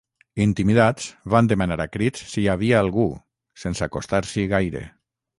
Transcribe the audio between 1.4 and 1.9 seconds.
demanar a